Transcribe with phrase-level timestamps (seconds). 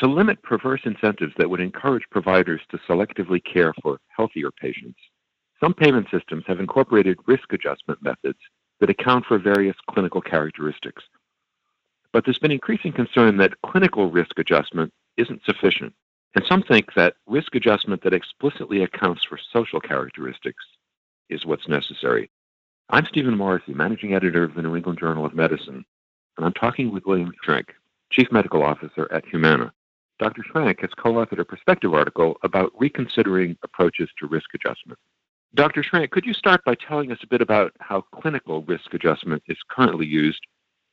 [0.00, 4.98] to limit perverse incentives that would encourage providers to selectively care for healthier patients.
[5.62, 8.38] Some payment systems have incorporated risk adjustment methods
[8.80, 11.02] that account for various clinical characteristics.
[12.14, 15.92] But there's been increasing concern that clinical risk adjustment isn't sufficient.
[16.34, 20.64] And some think that risk adjustment that explicitly accounts for social characteristics
[21.28, 22.30] is what's necessary.
[22.88, 25.84] I'm Stephen Morrissey, managing editor of the New England Journal of Medicine,
[26.38, 27.66] and I'm talking with William Schrank,
[28.10, 29.72] chief medical officer at Humana.
[30.20, 30.42] Dr.
[30.42, 34.98] Schrank has co authored a perspective article about reconsidering approaches to risk adjustment.
[35.54, 35.82] Dr.
[35.82, 39.56] Schrank, could you start by telling us a bit about how clinical risk adjustment is
[39.70, 40.40] currently used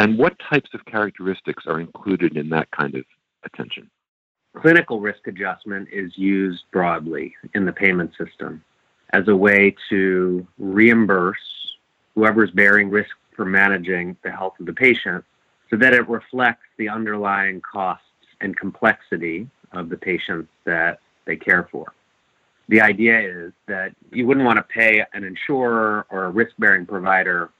[0.00, 3.04] and what types of characteristics are included in that kind of
[3.44, 3.88] attention?
[4.56, 8.62] Clinical risk adjustment is used broadly in the payment system
[9.12, 11.76] as a way to reimburse
[12.16, 15.24] whoever's bearing risk for managing the health of the patient
[15.70, 18.04] so that it reflects the underlying costs
[18.42, 21.92] and complexity of the patients that they care for.
[22.68, 26.86] The idea is that you wouldn't want to pay an insurer or a risk bearing
[26.86, 27.50] provider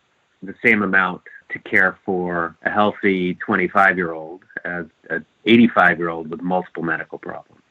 [0.43, 6.09] the same amount to care for a healthy 25 year old as an 85 year
[6.09, 7.63] old with multiple medical problems.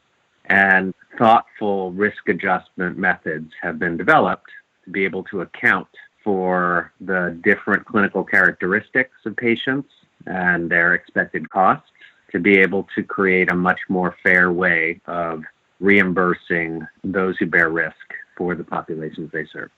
[0.45, 4.49] And thoughtful risk adjustment methods have been developed
[4.85, 5.87] to be able to account
[6.23, 9.89] for the different clinical characteristics of patients
[10.27, 11.90] and their expected costs
[12.31, 15.43] to be able to create a much more fair way of
[15.81, 17.95] reimbursing those who bear risk
[18.37, 19.69] for the populations they serve.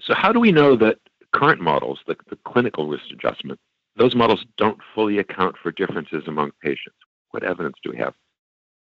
[0.00, 0.98] So, how do we know that
[1.32, 3.58] current models, the, the clinical risk adjustment,
[3.96, 6.96] those models don't fully account for differences among patients?
[7.30, 8.14] What evidence do we have?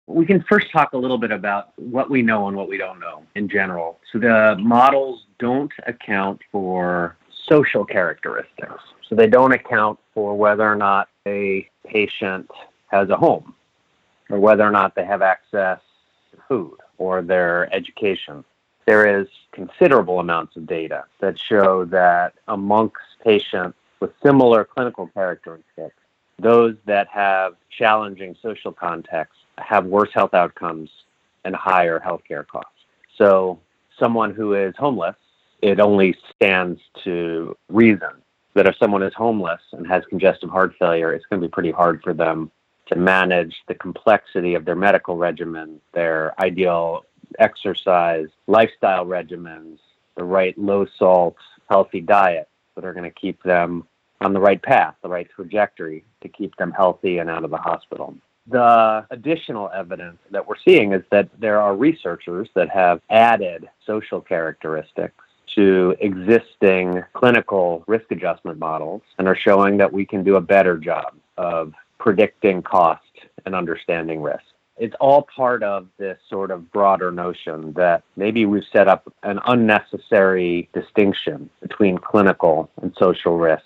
[0.07, 2.99] We can first talk a little bit about what we know and what we don't
[2.99, 4.01] know in general.
[4.13, 7.17] So, the models don't account for
[7.49, 8.83] social characteristics.
[9.09, 12.51] So, they don't account for whether or not a patient
[12.93, 13.55] has a home
[14.31, 15.81] or whether or not they have access
[16.31, 18.45] to food or their education.
[18.87, 25.97] There is considerable amounts of data that show that amongst patients with similar clinical characteristics,
[26.39, 30.91] those that have challenging social contexts have worse health outcomes
[31.45, 32.71] and higher healthcare costs.
[33.17, 33.61] So,
[33.99, 35.15] someone who is homeless,
[35.61, 38.11] it only stands to reason
[38.55, 41.71] that if someone is homeless and has congestive heart failure, it's going to be pretty
[41.71, 42.51] hard for them
[42.93, 47.05] to manage the complexity of their medical regimen, their ideal
[47.39, 49.79] exercise, lifestyle regimens,
[50.17, 51.37] the right low salt,
[51.71, 53.87] healthy diet that are going to keep them
[54.21, 57.57] on the right path, the right trajectory to keep them healthy and out of the
[57.57, 58.15] hospital.
[58.49, 64.21] The additional evidence that we're seeing is that there are researchers that have added social
[64.21, 65.15] characteristics
[65.55, 70.77] to existing clinical risk adjustment models and are showing that we can do a better
[70.77, 73.01] job of predicting cost
[73.47, 74.43] and understanding risk.
[74.77, 79.39] It's all part of this sort of broader notion that maybe we've set up an
[79.47, 83.63] unnecessary distinction between clinical and social risk.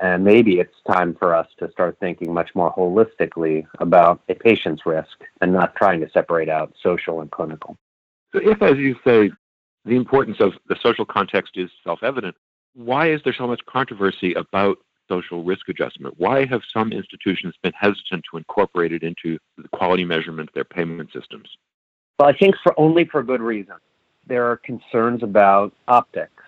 [0.00, 4.84] And maybe it's time for us to start thinking much more holistically about a patient's
[4.84, 7.78] risk and not trying to separate out social and clinical.
[8.32, 9.30] So, if, as you say,
[9.86, 12.36] the importance of the social context is self evident,
[12.74, 16.14] why is there so much controversy about social risk adjustment.
[16.18, 20.64] Why have some institutions been hesitant to incorporate it into the quality measurement of their
[20.64, 21.48] payment systems?
[22.18, 23.76] Well, I think for only for good reason.
[24.26, 26.44] There are concerns about optics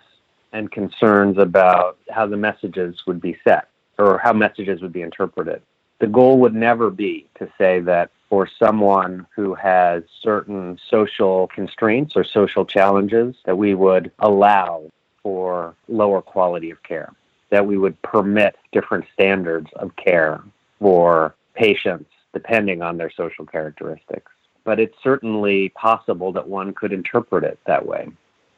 [0.52, 5.62] and concerns about how the messages would be set or how messages would be interpreted.
[6.00, 12.16] The goal would never be to say that for someone who has certain social constraints
[12.16, 14.90] or social challenges that we would allow
[15.22, 17.12] for lower quality of care
[17.50, 20.42] that we would permit different standards of care
[20.78, 24.30] for patients depending on their social characteristics.
[24.64, 28.08] But it's certainly possible that one could interpret it that way,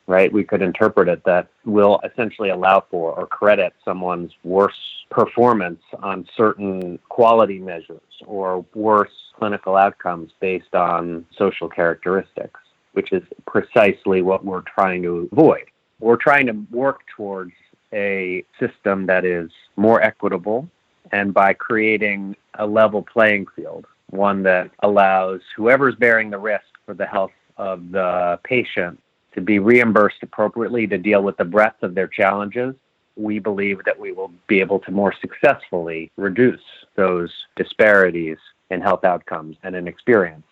[0.07, 0.33] right?
[0.33, 4.79] We could interpret it that will essentially allow for or credit someone's worse
[5.11, 12.61] performance on certain quality measures or worse clinical outcomes based on social characteristics,
[12.93, 15.65] which is precisely what we're trying to avoid.
[16.01, 17.53] We're trying to work towards
[17.93, 20.69] a system that is more equitable
[21.11, 26.95] and by creating a level playing field, one that allows whoever's bearing the risk for
[26.95, 28.99] the health of the patient
[29.35, 32.75] to be reimbursed appropriately to deal with the breadth of their challenges,
[33.17, 36.61] we believe that we will be able to more successfully reduce
[36.97, 38.39] those disparities
[38.71, 40.45] in health outcomes and in experience.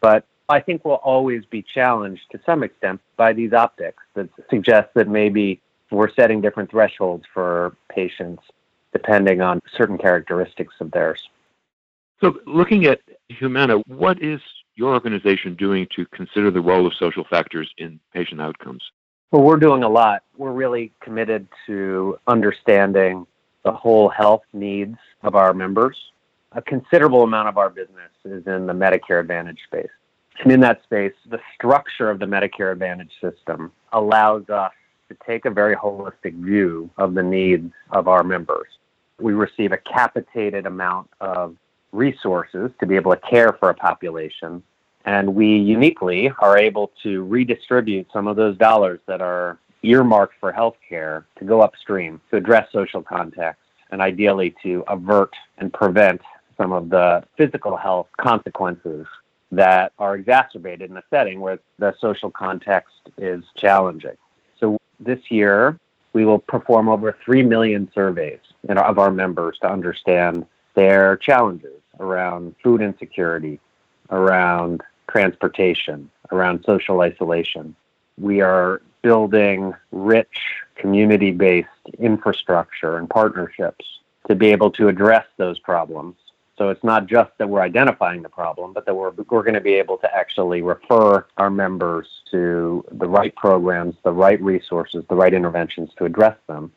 [0.00, 4.88] But I think we'll always be challenged to some extent by these optics that suggest
[4.94, 8.42] that maybe we're setting different thresholds for patients
[8.92, 11.28] depending on certain characteristics of theirs.
[12.20, 14.40] So, looking at Humana, what is
[14.74, 18.82] your organization doing to consider the role of social factors in patient outcomes?
[19.30, 20.22] Well, we're doing a lot.
[20.36, 23.26] We're really committed to understanding
[23.64, 25.96] the whole health needs of our members.
[26.52, 29.90] A considerable amount of our business is in the Medicare Advantage space.
[30.42, 34.72] And in that space, the structure of the Medicare Advantage system allows us
[35.08, 38.68] to take a very holistic view of the needs of our members.
[39.18, 41.56] We receive a capitated amount of
[41.92, 44.62] resources to be able to care for a population.
[45.04, 50.52] And we uniquely are able to redistribute some of those dollars that are earmarked for
[50.52, 56.20] healthcare to go upstream to address social context and ideally to avert and prevent
[56.56, 59.06] some of the physical health consequences
[59.50, 64.16] that are exacerbated in a setting where the social context is challenging.
[65.00, 65.78] This year,
[66.12, 72.54] we will perform over 3 million surveys of our members to understand their challenges around
[72.62, 73.60] food insecurity,
[74.10, 77.74] around transportation, around social isolation.
[78.18, 80.38] We are building rich
[80.76, 81.68] community based
[81.98, 83.84] infrastructure and partnerships
[84.28, 86.16] to be able to address those problems.
[86.58, 89.60] So it's not just that we're identifying the problem, but that we're, we're going to
[89.60, 95.14] be able to actually refer our members to the right programs, the right resources, the
[95.14, 96.72] right interventions to address them.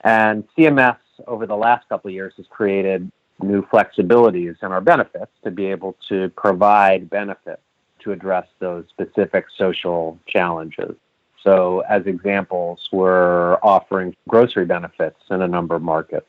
[0.00, 0.96] And CMS
[1.26, 3.10] over the last couple of years has created
[3.42, 7.60] new flexibilities in our benefits to be able to provide benefits
[8.00, 10.94] to address those specific social challenges.
[11.42, 16.26] So, as examples, we're offering grocery benefits in a number of markets.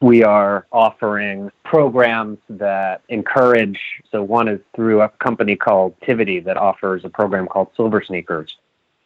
[0.00, 3.80] We are offering programs that encourage.
[4.10, 8.58] So, one is through a company called Tivity that offers a program called Silver Sneakers.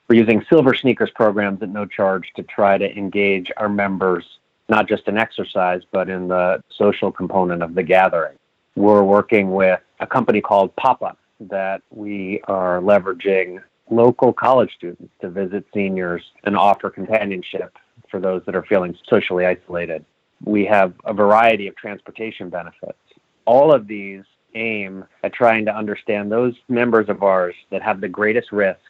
[0.08, 4.24] We're using Silver Sneakers programs at no charge to try to engage our members
[4.68, 8.36] not just in exercise, but in the social component of the gathering.
[8.74, 15.30] We're working with a company called Papa that we are leveraging local college students to
[15.30, 17.78] visit seniors and offer companionship
[18.10, 20.04] for those that are feeling socially isolated.
[20.44, 22.98] We have a variety of transportation benefits.
[23.46, 24.24] All of these
[24.54, 28.80] aim at trying to understand those members of ours that have the greatest risk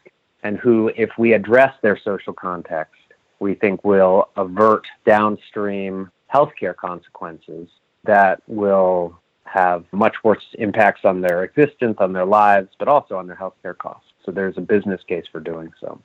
[0.43, 2.93] and who, if we address their social context,
[3.39, 7.67] we think will avert downstream healthcare consequences
[8.03, 13.27] that will have much worse impacts on their existence, on their lives, but also on
[13.27, 14.11] their healthcare costs.
[14.25, 15.99] So there's a business case for doing so.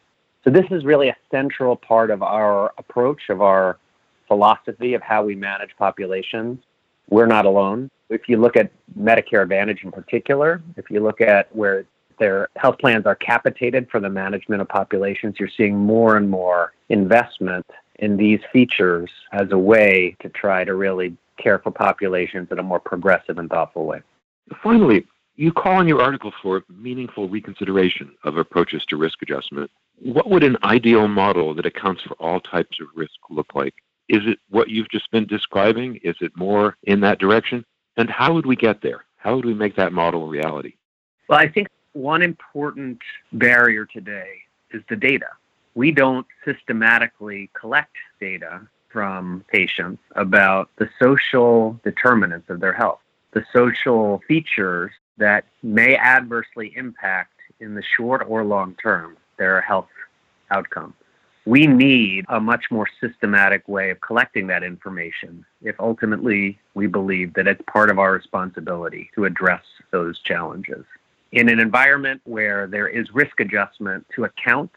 [0.45, 3.79] So this is really a central part of our approach, of our
[4.33, 6.59] philosophy of how we manage populations.
[7.11, 7.91] We're not alone.
[8.09, 11.85] If you look at Medicare Advantage in particular, if you look at where
[12.19, 16.73] their health plans are capitated for the management of populations, you're seeing more and more
[16.89, 17.67] investment
[17.99, 22.63] in these features as a way to try to really care for populations in a
[22.63, 24.01] more progressive and thoughtful way.
[24.63, 25.05] Finally,
[25.37, 29.71] you call in your article for meaningful reconsideration of approaches to risk adjustment.
[29.99, 33.75] What would an ideal model that accounts for all types of risk look like?
[34.09, 35.97] Is it what you've just been describing?
[36.03, 37.65] Is it more in that direction?
[37.97, 39.05] And how would we get there?
[39.17, 40.75] How would we make that model a reality?
[41.29, 42.99] Well, I think one important
[43.33, 44.41] barrier today
[44.73, 45.29] is the data.
[45.75, 53.01] We don't systematically collect data from patients about the social determinants of their health,
[53.33, 59.89] the social features that may adversely impact in the short or long term their health
[60.51, 60.95] outcome.
[61.45, 67.35] We need a much more systematic way of collecting that information if ultimately we believe
[67.35, 70.85] that it's part of our responsibility to address those challenges
[71.33, 74.71] in an environment where there is risk adjustment to account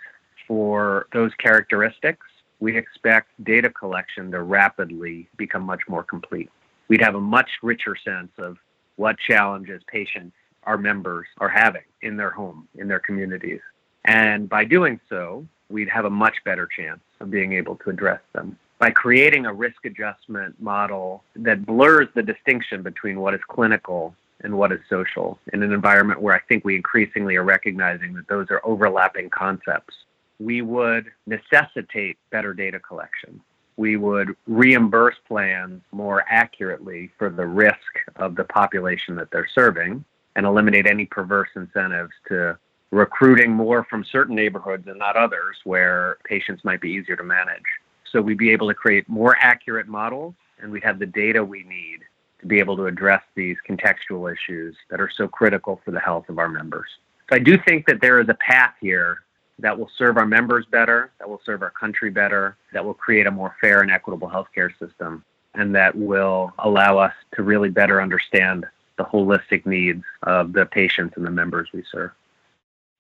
[0.48, 2.26] for those characteristics,
[2.60, 6.50] we expect data collection to rapidly become much more complete.
[6.88, 8.58] We'd have a much richer sense of
[8.96, 13.60] what challenges patients, our members, are having in their home, in their communities.
[14.06, 18.22] And by doing so, we'd have a much better chance of being able to address
[18.34, 18.58] them.
[18.78, 24.58] By creating a risk adjustment model that blurs the distinction between what is clinical and
[24.58, 28.48] what is social in an environment where I think we increasingly are recognizing that those
[28.50, 29.96] are overlapping concepts.
[30.40, 33.40] We would necessitate better data collection.
[33.78, 37.76] We would reimburse plans more accurately for the risk
[38.18, 40.04] of the population that they're serving
[40.36, 42.58] and eliminate any perverse incentives to
[42.96, 47.64] recruiting more from certain neighborhoods and not others where patients might be easier to manage.
[48.10, 51.64] So we'd be able to create more accurate models and we'd have the data we
[51.64, 52.00] need
[52.40, 56.30] to be able to address these contextual issues that are so critical for the health
[56.30, 56.88] of our members.
[57.30, 59.24] So I do think that there is a path here
[59.60, 63.28] that will serve our members better, that will serve our country better, that will create
[63.28, 65.24] a more fair and equitable healthcare system,
[65.54, 68.66] and that will allow us to really better understand
[68.98, 72.12] the holistic needs of the patients and the members we serve.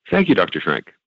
[0.09, 0.59] Thank you, Dr.
[0.59, 0.87] Schrank.